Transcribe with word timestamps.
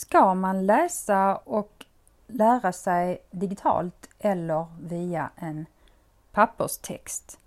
Ska 0.00 0.34
man 0.34 0.66
läsa 0.66 1.36
och 1.36 1.86
lära 2.26 2.72
sig 2.72 3.18
digitalt 3.30 4.08
eller 4.18 4.66
via 4.80 5.30
en 5.36 5.66
papperstext? 6.32 7.38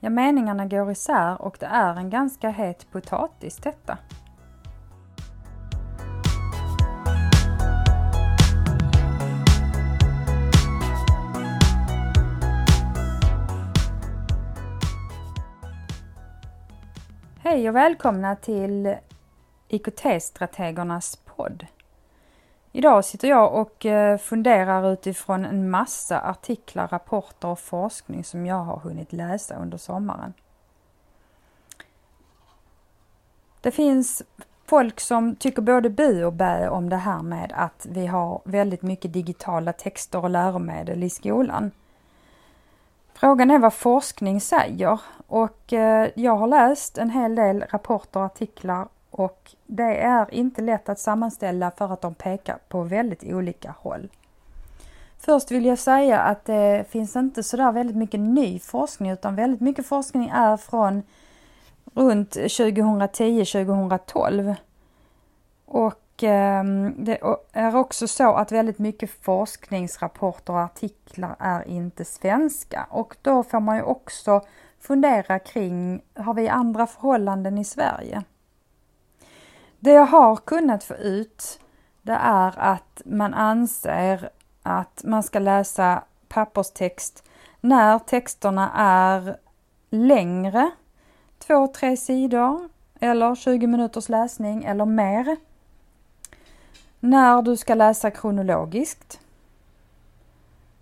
Ja, 0.00 0.10
meningarna 0.10 0.66
går 0.66 0.90
isär 0.90 1.42
och 1.42 1.56
det 1.60 1.66
är 1.66 1.94
en 1.94 2.10
ganska 2.10 2.50
het 2.50 2.86
potatis 2.90 3.56
detta. 3.56 3.98
Hej 17.42 17.68
och 17.68 17.76
välkomna 17.76 18.36
till 18.36 18.96
IKT-strategernas 19.68 21.18
podd. 21.24 21.66
Idag 22.72 23.04
sitter 23.04 23.28
jag 23.28 23.54
och 23.54 23.86
eh, 23.86 24.18
funderar 24.18 24.92
utifrån 24.92 25.44
en 25.44 25.70
massa 25.70 26.20
artiklar, 26.20 26.88
rapporter 26.88 27.48
och 27.48 27.58
forskning 27.58 28.24
som 28.24 28.46
jag 28.46 28.56
har 28.64 28.76
hunnit 28.76 29.12
läsa 29.12 29.56
under 29.56 29.78
sommaren. 29.78 30.34
Det 33.60 33.70
finns 33.70 34.22
folk 34.66 35.00
som 35.00 35.36
tycker 35.36 35.62
både 35.62 35.90
bu 35.90 36.24
och 36.24 36.32
bä 36.32 36.68
om 36.68 36.88
det 36.88 36.96
här 36.96 37.22
med 37.22 37.52
att 37.56 37.86
vi 37.90 38.06
har 38.06 38.40
väldigt 38.44 38.82
mycket 38.82 39.12
digitala 39.12 39.72
texter 39.72 40.22
och 40.22 40.30
läromedel 40.30 41.02
i 41.02 41.10
skolan. 41.10 41.70
Frågan 43.14 43.50
är 43.50 43.58
vad 43.58 43.74
forskning 43.74 44.40
säger 44.40 45.00
och 45.26 45.72
eh, 45.72 46.08
jag 46.14 46.36
har 46.36 46.46
läst 46.46 46.98
en 46.98 47.10
hel 47.10 47.34
del 47.34 47.64
rapporter 47.70 48.20
och 48.20 48.26
artiklar 48.26 48.88
och 49.10 49.54
det 49.66 49.96
är 49.96 50.34
inte 50.34 50.62
lätt 50.62 50.88
att 50.88 50.98
sammanställa 50.98 51.70
för 51.70 51.92
att 51.92 52.00
de 52.00 52.14
pekar 52.14 52.58
på 52.68 52.82
väldigt 52.82 53.24
olika 53.24 53.74
håll. 53.78 54.08
Först 55.18 55.50
vill 55.50 55.64
jag 55.64 55.78
säga 55.78 56.20
att 56.20 56.44
det 56.44 56.90
finns 56.90 57.16
inte 57.16 57.42
sådär 57.42 57.72
väldigt 57.72 57.96
mycket 57.96 58.20
ny 58.20 58.58
forskning 58.58 59.10
utan 59.10 59.36
väldigt 59.36 59.60
mycket 59.60 59.86
forskning 59.86 60.28
är 60.28 60.56
från 60.56 61.02
runt 61.94 62.36
2010-2012. 62.36 64.54
Och 65.64 66.22
ehm, 66.22 67.04
det 67.04 67.18
är 67.52 67.76
också 67.76 68.08
så 68.08 68.34
att 68.34 68.52
väldigt 68.52 68.78
mycket 68.78 69.10
forskningsrapporter 69.10 70.52
och 70.52 70.60
artiklar 70.60 71.36
är 71.38 71.68
inte 71.68 72.04
svenska 72.04 72.86
och 72.90 73.16
då 73.22 73.42
får 73.42 73.60
man 73.60 73.76
ju 73.76 73.82
också 73.82 74.40
fundera 74.80 75.38
kring, 75.38 76.02
har 76.14 76.34
vi 76.34 76.48
andra 76.48 76.86
förhållanden 76.86 77.58
i 77.58 77.64
Sverige? 77.64 78.22
Det 79.82 79.92
jag 79.92 80.06
har 80.06 80.36
kunnat 80.36 80.84
få 80.84 80.94
ut 80.94 81.60
det 82.02 82.18
är 82.22 82.58
att 82.58 83.02
man 83.04 83.34
anser 83.34 84.30
att 84.62 85.02
man 85.04 85.22
ska 85.22 85.38
läsa 85.38 86.04
papperstext 86.28 87.24
när 87.60 87.98
texterna 87.98 88.70
är 88.74 89.36
längre, 89.90 90.70
två, 91.38 91.66
tre 91.66 91.96
sidor 91.96 92.68
eller 93.00 93.34
20 93.34 93.66
minuters 93.66 94.08
läsning 94.08 94.64
eller 94.64 94.84
mer. 94.84 95.36
När 97.00 97.42
du 97.42 97.56
ska 97.56 97.74
läsa 97.74 98.10
kronologiskt 98.10 99.20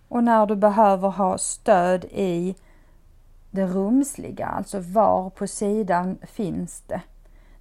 och 0.08 0.24
när 0.24 0.46
du 0.46 0.56
behöver 0.56 1.08
ha 1.08 1.38
stöd 1.38 2.04
i 2.04 2.56
det 3.50 3.66
rumsliga, 3.66 4.46
alltså 4.46 4.80
var 4.80 5.30
på 5.30 5.46
sidan 5.46 6.18
finns 6.22 6.82
det. 6.86 7.00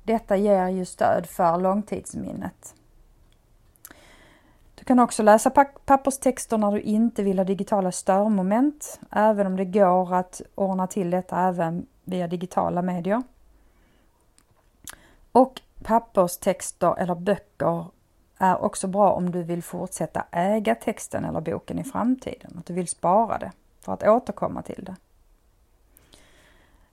Detta 0.08 0.38
ger 0.38 0.68
ju 0.68 0.86
stöd 0.86 1.26
för 1.26 1.58
långtidsminnet. 1.58 2.76
Du 4.76 4.84
kan 4.86 5.00
också 5.00 5.24
läsa 5.24 5.50
papperstexter 5.86 6.58
när 6.58 6.72
du 6.72 6.82
inte 6.82 7.24
vill 7.24 7.38
ha 7.38 7.46
digitala 7.46 7.92
störmoment, 7.92 9.00
även 9.12 9.48
om 9.48 9.56
det 9.56 9.66
går 9.66 10.14
att 10.14 10.42
ordna 10.56 10.88
till 10.88 11.10
detta 11.10 11.40
även 11.40 11.88
via 12.04 12.28
digitala 12.28 12.82
medier. 12.82 13.24
Och 15.32 15.62
papperstexter 15.84 16.96
eller 16.98 17.16
böcker 17.16 17.86
är 18.38 18.64
också 18.64 18.88
bra 18.88 19.12
om 19.12 19.32
du 19.32 19.44
vill 19.44 19.64
fortsätta 19.64 20.26
äga 20.32 20.76
texten 20.76 21.26
eller 21.26 21.42
boken 21.42 21.80
i 21.80 21.84
framtiden, 21.84 22.58
att 22.60 22.66
du 22.66 22.74
vill 22.74 22.88
spara 22.88 23.38
det 23.38 23.52
för 23.82 23.94
att 23.94 24.04
återkomma 24.04 24.62
till 24.62 24.84
det. 24.84 24.96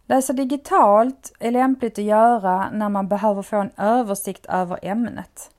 Läsa 0.06 0.32
digitalt 0.32 1.32
är 1.38 1.50
lämpligt 1.50 1.98
att 1.98 2.04
göra 2.04 2.70
när 2.70 2.88
man 2.88 3.09
behöver 3.09 3.42
få 3.42 3.56
en 3.56 3.70
översikt 3.76 4.47
över 4.47 4.78
ämnet 4.82 5.50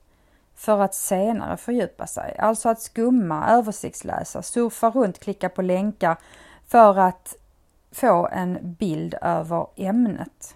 för 0.54 0.80
att 0.80 0.94
senare 0.94 1.56
fördjupa 1.56 2.06
sig. 2.06 2.36
Alltså 2.38 2.68
att 2.68 2.80
skumma, 2.80 3.48
översiktsläsa, 3.48 4.42
surfa 4.42 4.90
runt, 4.90 5.18
klicka 5.18 5.48
på 5.48 5.62
länkar 5.62 6.16
för 6.66 6.98
att 6.98 7.36
få 7.92 8.28
en 8.32 8.58
bild 8.78 9.14
över 9.22 9.66
ämnet. 9.76 10.54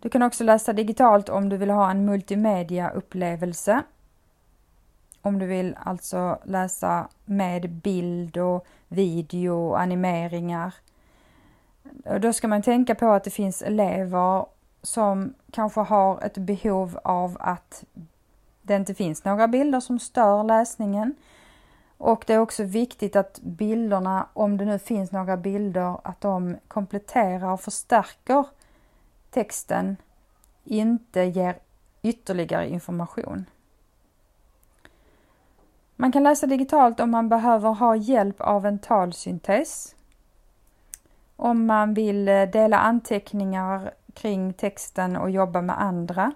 Du 0.00 0.08
kan 0.08 0.22
också 0.22 0.44
läsa 0.44 0.72
digitalt 0.72 1.28
om 1.28 1.48
du 1.48 1.56
vill 1.56 1.70
ha 1.70 1.90
en 1.90 2.04
multimediaupplevelse. 2.04 3.82
Om 5.22 5.38
du 5.38 5.46
vill 5.46 5.76
alltså 5.80 6.38
läsa 6.44 7.08
med 7.24 7.70
bild 7.70 8.36
och 8.36 8.66
video 8.88 9.52
och 9.52 9.80
animeringar 9.80 10.74
då 12.20 12.32
ska 12.32 12.48
man 12.48 12.62
tänka 12.62 12.94
på 12.94 13.10
att 13.10 13.24
det 13.24 13.30
finns 13.30 13.62
elever 13.62 14.46
som 14.82 15.34
kanske 15.50 15.80
har 15.80 16.24
ett 16.24 16.38
behov 16.38 16.98
av 17.04 17.36
att 17.40 17.84
det 18.62 18.76
inte 18.76 18.94
finns 18.94 19.24
några 19.24 19.48
bilder 19.48 19.80
som 19.80 19.98
stör 19.98 20.44
läsningen. 20.44 21.14
Och 21.98 22.24
det 22.26 22.34
är 22.34 22.38
också 22.38 22.64
viktigt 22.64 23.16
att 23.16 23.40
bilderna, 23.42 24.28
om 24.32 24.56
det 24.56 24.64
nu 24.64 24.78
finns 24.78 25.12
några 25.12 25.36
bilder, 25.36 25.96
att 26.04 26.20
de 26.20 26.56
kompletterar 26.68 27.52
och 27.52 27.60
förstärker 27.60 28.46
texten, 29.30 29.96
inte 30.64 31.20
ger 31.20 31.58
ytterligare 32.02 32.68
information. 32.68 33.44
Man 35.96 36.12
kan 36.12 36.22
läsa 36.22 36.46
digitalt 36.46 37.00
om 37.00 37.10
man 37.10 37.28
behöver 37.28 37.70
ha 37.70 37.96
hjälp 37.96 38.40
av 38.40 38.66
en 38.66 38.78
talsyntes 38.78 39.94
om 41.36 41.66
man 41.66 41.94
vill 41.94 42.28
eh, 42.28 42.42
dela 42.42 42.78
anteckningar 42.78 43.94
kring 44.14 44.52
texten 44.52 45.16
och 45.16 45.30
jobba 45.30 45.62
med 45.62 45.80
andra. 45.80 46.32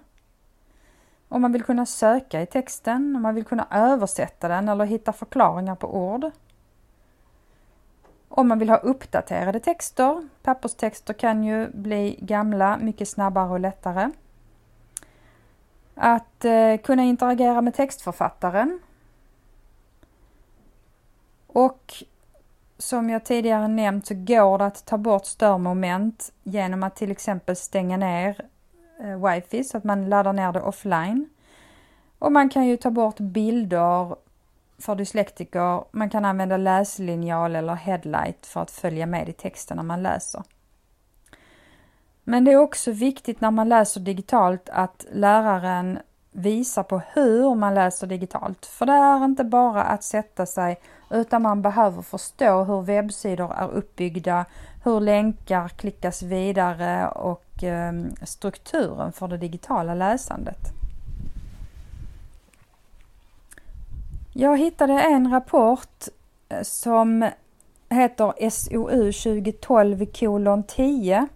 Om 1.27 1.41
man 1.41 1.51
vill 1.51 1.63
kunna 1.63 1.85
söka 1.85 2.41
i 2.41 2.45
texten, 2.45 3.15
om 3.15 3.21
man 3.21 3.35
vill 3.35 3.45
kunna 3.45 3.67
översätta 3.71 4.47
den 4.47 4.69
eller 4.69 4.85
hitta 4.85 5.13
förklaringar 5.13 5.75
på 5.75 5.95
ord. 5.95 6.31
Om 8.29 8.47
man 8.47 8.59
vill 8.59 8.69
ha 8.69 8.77
uppdaterade 8.77 9.59
texter, 9.59 10.27
papperstexter 10.43 11.13
kan 11.13 11.43
ju 11.43 11.67
bli 11.71 12.19
gamla 12.21 12.77
mycket 12.77 13.09
snabbare 13.09 13.49
och 13.49 13.59
lättare. 13.59 14.11
Att 15.95 16.45
eh, 16.45 16.77
kunna 16.77 17.03
interagera 17.03 17.61
med 17.61 17.73
textförfattaren. 17.73 18.79
Och 21.47 22.03
som 22.79 23.09
jag 23.09 23.23
tidigare 23.23 23.67
nämnt 23.67 24.07
så 24.07 24.13
går 24.13 24.57
det 24.57 24.65
att 24.65 24.85
ta 24.85 24.97
bort 24.97 25.25
störmoment 25.25 26.31
genom 26.43 26.83
att 26.83 26.95
till 26.95 27.11
exempel 27.11 27.55
stänga 27.55 27.97
ner 27.97 28.45
eh, 28.99 29.29
wifi 29.29 29.63
så 29.63 29.77
att 29.77 29.83
man 29.83 30.09
laddar 30.09 30.33
ner 30.33 30.51
det 30.51 30.61
offline. 30.61 31.29
Och 32.19 32.31
man 32.31 32.49
kan 32.49 32.67
ju 32.67 32.77
ta 32.77 32.91
bort 32.91 33.19
bilder 33.19 34.15
för 34.77 34.95
dyslektiker. 34.95 35.83
Man 35.91 36.09
kan 36.09 36.25
använda 36.25 36.57
läslinjal 36.57 37.55
eller 37.55 37.75
headlight 37.75 38.45
för 38.45 38.61
att 38.61 38.71
följa 38.71 39.05
med 39.05 39.29
i 39.29 39.33
texten 39.33 39.77
när 39.77 39.83
man 39.83 40.03
läser. 40.03 40.43
Men 42.23 42.45
det 42.45 42.51
är 42.51 42.57
också 42.57 42.91
viktigt 42.91 43.41
när 43.41 43.51
man 43.51 43.69
läser 43.69 44.01
digitalt 44.01 44.69
att 44.69 45.05
läraren 45.11 45.99
visa 46.31 46.83
på 46.83 47.01
hur 47.13 47.55
man 47.55 47.75
läser 47.75 48.07
digitalt. 48.07 48.65
För 48.65 48.85
det 48.85 48.93
är 48.93 49.25
inte 49.25 49.43
bara 49.43 49.83
att 49.83 50.03
sätta 50.03 50.45
sig 50.45 50.79
utan 51.09 51.41
man 51.41 51.61
behöver 51.61 52.01
förstå 52.01 52.63
hur 52.63 52.81
webbsidor 52.81 53.53
är 53.53 53.71
uppbyggda, 53.71 54.45
hur 54.83 54.99
länkar 54.99 55.67
klickas 55.69 56.23
vidare 56.23 57.07
och 57.07 57.63
ehm, 57.63 58.15
strukturen 58.23 59.11
för 59.11 59.27
det 59.27 59.37
digitala 59.37 59.93
läsandet. 59.93 60.59
Jag 64.33 64.57
hittade 64.57 64.93
en 64.93 65.31
rapport 65.31 66.07
eh, 66.49 66.61
som 66.61 67.29
heter 67.89 68.49
SOU 68.49 69.11
2012 69.11 70.05
10 70.67 71.27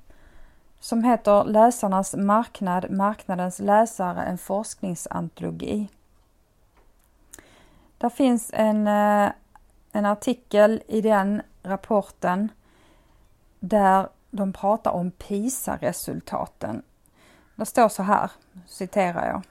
som 0.84 1.04
heter 1.04 1.44
Läsarnas 1.44 2.16
marknad, 2.16 2.92
marknadens 2.92 3.60
läsare, 3.60 4.24
en 4.24 4.38
forskningsantologi. 4.38 5.90
Där 7.98 8.10
finns 8.10 8.50
en, 8.54 8.88
eh, 8.88 9.32
en 9.92 10.06
artikel 10.06 10.84
i 10.88 11.02
den 11.02 11.42
rapporten 11.64 12.52
där 13.60 14.08
de 14.32 14.54
pratar 14.54 14.92
om 14.92 15.12
PISA-resultaten. 15.12 16.82
Det 17.56 17.66
står 17.66 17.90
så 17.90 18.04
här, 18.04 18.32
citerar 18.68 19.28
jag. 19.28 19.42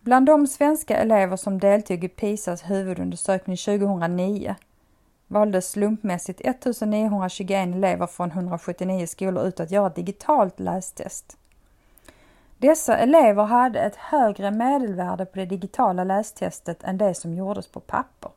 Bland 0.00 0.26
de 0.26 0.46
svenska 0.46 0.96
elever 0.96 1.36
som 1.36 1.58
deltog 1.58 2.04
i 2.04 2.08
PISAs 2.08 2.62
huvudundersökning 2.62 3.56
2009 3.56 4.56
valde 5.30 5.62
slumpmässigt 5.62 6.40
1921 6.40 7.74
elever 7.74 8.06
från 8.06 8.30
179 8.30 9.06
skolor 9.06 9.46
ut 9.46 9.60
att 9.60 9.70
göra 9.70 9.86
ett 9.86 9.94
digitalt 9.94 10.60
lästest. 10.60 11.36
Dessa 12.58 12.96
elever 12.98 13.44
hade 13.44 13.80
ett 13.80 13.96
högre 13.96 14.50
medelvärde 14.50 15.26
på 15.26 15.38
det 15.38 15.46
digitala 15.46 16.04
lästestet 16.04 16.84
än 16.84 16.98
det 16.98 17.14
som 17.14 17.34
gjordes 17.34 17.68
på 17.68 17.80
papper. 17.80 18.30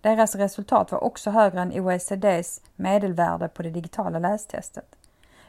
Deras 0.00 0.34
resultat 0.34 0.92
var 0.92 1.04
också 1.04 1.30
högre 1.30 1.60
än 1.60 1.80
OECDs 1.80 2.60
medelvärde 2.76 3.48
på 3.48 3.62
det 3.62 3.70
digitala 3.70 4.18
lästestet. 4.18 4.96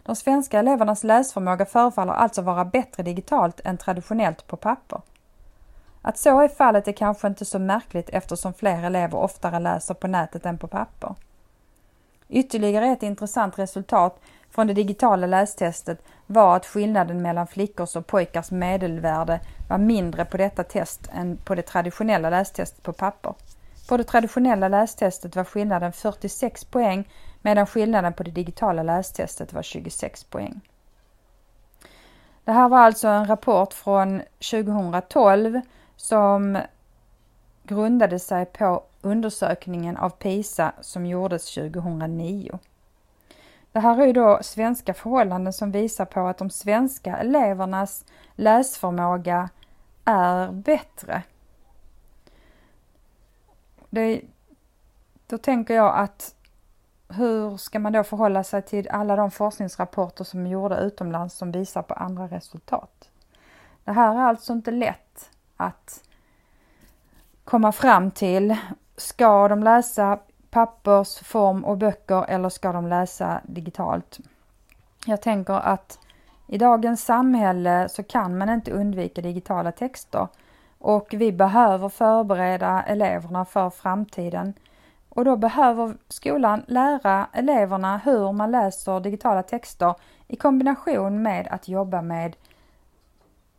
De 0.04 0.16
svenska 0.16 0.60
elevernas 0.60 1.04
läsförmåga 1.04 1.66
förefaller 1.66 2.14
alltså 2.14 2.42
vara 2.42 2.66
bättre 2.66 3.04
digitalt 3.04 3.62
än 3.64 3.78
traditionellt 3.78 4.48
på 4.48 4.58
papper. 4.58 5.02
Att 6.08 6.18
så 6.18 6.42
är 6.42 6.48
fallet 6.48 6.88
är 6.88 6.92
kanske 6.92 7.28
inte 7.28 7.46
så 7.46 7.60
märkligt 7.60 8.10
eftersom 8.10 8.54
fler 8.54 8.84
elever 8.84 9.18
oftare 9.18 9.60
läser 9.60 9.94
på 9.94 10.08
nätet 10.08 10.46
än 10.46 10.58
på 10.58 10.68
papper. 10.68 11.16
Ytterligare 12.30 12.88
ett 12.88 13.04
intressant 13.04 13.60
resultat 13.60 14.20
från 14.52 14.68
det 14.68 14.74
digitala 14.74 15.28
lästestet 15.28 16.04
var 16.26 16.56
att 16.56 16.66
skillnaden 16.66 17.22
mellan 17.22 17.48
flickors 17.48 17.96
och 17.96 18.08
pojkars 18.08 18.52
medelvärde 18.52 19.40
var 19.70 19.78
mindre 19.78 20.26
på 20.26 20.38
detta 20.38 20.64
test 20.64 21.10
än 21.14 21.38
på 21.38 21.56
det 21.56 21.62
traditionella 21.62 22.30
lästestet 22.30 22.84
på 22.84 22.94
papper. 22.94 23.34
På 23.90 23.98
det 23.98 24.04
traditionella 24.04 24.68
lästestet 24.68 25.36
var 25.36 25.44
skillnaden 25.44 25.94
46 25.94 26.66
poäng 26.66 27.10
medan 27.42 27.66
skillnaden 27.66 28.14
på 28.14 28.24
det 28.24 28.32
digitala 28.32 28.84
lästestet 28.84 29.54
var 29.54 29.64
26 29.64 30.24
poäng. 30.24 30.62
Det 32.44 32.52
här 32.52 32.70
var 32.70 32.80
alltså 32.80 33.08
en 33.08 33.28
rapport 33.28 33.74
från 33.74 34.22
2012 34.52 35.62
som 35.96 36.58
grundade 37.64 38.20
sig 38.20 38.46
på 38.46 38.84
undersökningen 39.02 39.98
av 39.98 40.10
PISA 40.10 40.72
som 40.82 41.06
gjordes 41.06 41.54
2009. 41.54 42.60
Det 43.72 43.80
här 43.80 44.02
är 44.02 44.06
ju 44.06 44.14
då 44.14 44.40
svenska 44.42 44.94
förhållanden 44.94 45.54
som 45.54 45.72
visar 45.72 46.06
på 46.06 46.28
att 46.28 46.38
de 46.38 46.50
svenska 46.50 47.18
elevernas 47.18 48.06
läsförmåga 48.36 49.50
är 50.06 50.52
bättre. 50.52 51.24
Det, 53.90 54.22
då 55.28 55.38
tänker 55.38 55.74
jag 55.74 55.98
att 55.98 56.36
hur 57.08 57.58
ska 57.58 57.80
man 57.80 57.94
då 57.94 58.04
förhålla 58.04 58.44
sig 58.44 58.62
till 58.62 58.90
alla 58.90 59.16
de 59.16 59.32
forskningsrapporter 59.32 60.24
som 60.24 60.46
är 60.46 60.50
gjorda 60.50 60.80
utomlands 60.80 61.36
som 61.36 61.52
visar 61.52 61.82
på 61.82 61.94
andra 61.94 62.28
resultat? 62.28 63.10
Det 63.84 63.92
här 63.92 64.16
är 64.16 64.20
alltså 64.20 64.54
inte 64.54 64.72
lätt 64.72 65.05
att 65.58 66.04
komma 67.44 67.72
fram 67.72 68.12
till. 68.12 68.56
Ska 68.98 69.48
de 69.48 69.64
läsa 69.64 70.20
pappersform 70.50 71.66
och 71.66 71.78
böcker 71.78 72.26
eller 72.28 72.50
ska 72.50 72.72
de 72.72 72.88
läsa 72.88 73.42
digitalt? 73.44 74.20
Jag 75.06 75.22
tänker 75.22 75.54
att 75.54 76.00
i 76.48 76.58
dagens 76.58 77.06
samhälle 77.06 77.90
så 77.90 78.04
kan 78.04 78.38
man 78.38 78.50
inte 78.50 78.72
undvika 78.72 79.22
digitala 79.22 79.72
texter 79.72 80.28
och 80.80 81.08
vi 81.12 81.32
behöver 81.32 81.90
förbereda 81.90 82.84
eleverna 82.84 83.46
för 83.46 83.70
framtiden. 83.70 84.54
Och 85.10 85.26
då 85.26 85.36
behöver 85.36 85.98
skolan 86.08 86.66
lära 86.68 87.28
eleverna 87.34 87.98
hur 87.98 88.32
man 88.32 88.52
läser 88.52 89.00
digitala 89.00 89.44
texter 89.44 89.96
i 90.28 90.36
kombination 90.36 91.22
med 91.22 91.48
att 91.48 91.68
jobba 91.68 92.02
med 92.02 92.36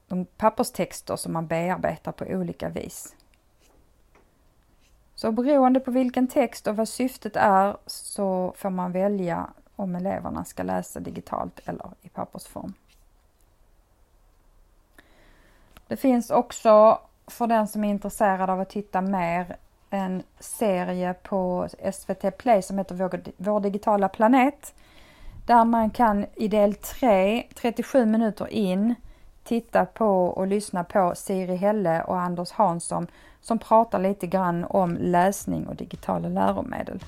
de 0.09 0.25
papperstexter 0.25 1.17
som 1.17 1.33
man 1.33 1.47
bearbetar 1.47 2.13
på 2.13 2.25
olika 2.25 2.69
vis. 2.69 3.17
Så 5.15 5.33
beroende 5.33 5.81
på 5.81 5.91
vilken 5.91 6.29
text 6.29 6.67
och 6.67 6.77
vad 6.77 6.89
syftet 6.89 7.37
är 7.37 7.77
så 7.87 8.55
får 8.57 8.71
man 8.71 8.93
välja 8.93 9.51
om 9.77 9.95
eleverna 9.95 10.45
ska 10.45 10.63
läsa 10.63 11.01
digitalt 11.01 11.61
eller 11.65 11.91
i 12.03 12.09
pappersform. 12.09 12.75
Det 15.87 15.97
finns 15.97 16.31
också 16.31 17.01
för 17.27 17.47
den 17.47 17.69
som 17.69 17.85
är 17.85 17.91
intresserad 17.91 18.51
av 18.51 18.61
att 18.61 18.71
titta 18.71 19.01
mer 19.01 19.57
en 19.91 20.23
serie 20.39 21.15
på 21.15 21.69
SVT 21.93 22.39
Play 22.39 22.63
som 22.63 22.79
heter 22.79 22.95
Vår, 22.95 23.21
Vår 23.37 23.61
digitala 23.61 24.09
planet. 24.09 24.75
Där 25.47 25.65
man 25.65 25.91
kan 25.91 26.27
i 26.35 26.49
del 26.49 26.75
3, 26.75 27.47
37 27.55 28.07
minuter 28.07 28.47
in, 28.53 28.95
titta 29.47 29.87
på 29.87 30.27
och 30.27 30.47
lyssna 30.47 30.85
på 30.85 31.13
Siri 31.17 31.57
Helle 31.57 32.03
och 32.03 32.21
Anders 32.21 32.51
Hansson 32.51 33.07
som 33.41 33.59
pratar 33.59 33.99
lite 33.99 34.27
grann 34.27 34.65
om 34.65 34.97
läsning 35.01 35.67
och 35.67 35.77
digitala 35.77 36.29
läromedel. 36.29 37.01